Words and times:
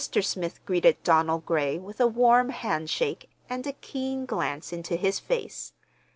Smith 0.23 0.65
greeted 0.65 0.97
Donald 1.03 1.45
Gray 1.45 1.77
with 1.77 1.99
a 2.01 2.07
warm 2.07 2.49
handshake 2.49 3.29
and 3.47 3.67
a 3.67 3.71
keen 3.73 4.25
glance 4.25 4.73
into 4.73 4.95
his 4.95 5.19
face. 5.19 5.73